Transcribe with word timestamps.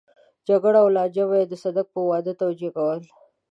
جګړه 0.47 0.77
او 0.83 0.87
لانجه 0.95 1.23
به 1.29 1.35
يې 1.39 1.45
د 1.49 1.53
صدک 1.63 1.87
په 1.93 2.01
واده 2.09 2.33
توجيه 2.41 2.69
کوله. 2.77 3.07